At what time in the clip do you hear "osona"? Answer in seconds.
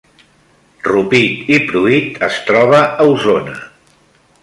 3.15-3.59